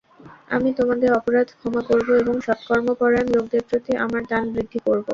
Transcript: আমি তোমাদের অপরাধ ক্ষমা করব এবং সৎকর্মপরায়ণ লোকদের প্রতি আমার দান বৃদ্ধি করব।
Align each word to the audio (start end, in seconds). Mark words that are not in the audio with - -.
আমি 0.49 0.69
তোমাদের 0.79 1.09
অপরাধ 1.19 1.47
ক্ষমা 1.53 1.81
করব 1.89 2.07
এবং 2.21 2.35
সৎকর্মপরায়ণ 2.47 3.27
লোকদের 3.35 3.61
প্রতি 3.69 3.91
আমার 4.03 4.21
দান 4.31 4.43
বৃদ্ধি 4.53 4.79
করব। 4.87 5.05